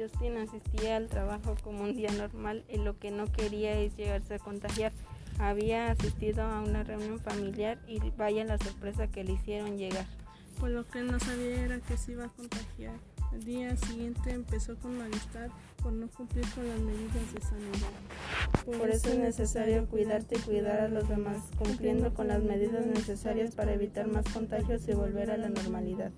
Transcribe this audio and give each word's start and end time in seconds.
Justin 0.00 0.38
asistía 0.38 0.96
al 0.96 1.08
trabajo 1.08 1.56
como 1.62 1.82
un 1.82 1.94
día 1.94 2.10
normal 2.12 2.64
y 2.68 2.78
lo 2.78 2.98
que 2.98 3.10
no 3.10 3.30
quería 3.30 3.78
es 3.78 3.96
llegarse 3.96 4.34
a 4.34 4.38
contagiar. 4.38 4.92
Había 5.38 5.90
asistido 5.90 6.42
a 6.42 6.60
una 6.62 6.82
reunión 6.84 7.20
familiar 7.20 7.78
y 7.86 7.98
vaya 8.16 8.44
la 8.44 8.56
sorpresa 8.58 9.08
que 9.08 9.24
le 9.24 9.32
hicieron 9.32 9.76
llegar. 9.76 10.06
Pues 10.58 10.72
lo 10.72 10.86
que 10.86 11.02
no 11.02 11.20
sabía 11.20 11.64
era 11.64 11.80
que 11.80 11.96
se 11.96 12.12
iba 12.12 12.26
a 12.26 12.28
contagiar. 12.28 12.94
Al 13.32 13.44
día 13.44 13.76
siguiente 13.76 14.32
empezó 14.32 14.76
con 14.76 14.98
malestar 14.98 15.50
por 15.82 15.92
no 15.92 16.08
cumplir 16.08 16.44
con 16.54 16.68
las 16.68 16.80
medidas 16.80 17.34
de 17.34 17.40
sanidad. 17.40 18.64
Por, 18.64 18.78
Por 18.78 18.90
eso 18.90 19.10
es 19.10 19.18
necesario 19.18 19.86
cuidarte 19.86 20.36
y 20.36 20.40
cuidar 20.40 20.80
a 20.80 20.88
los 20.88 21.08
demás, 21.08 21.38
cumpliendo 21.56 22.12
con 22.12 22.28
las 22.28 22.42
medidas 22.42 22.86
necesarias 22.86 23.54
para 23.54 23.72
evitar 23.72 24.08
más 24.08 24.24
contagios 24.32 24.86
y 24.88 24.92
volver 24.92 25.30
a 25.30 25.36
la 25.36 25.48
normalidad. 25.48 26.10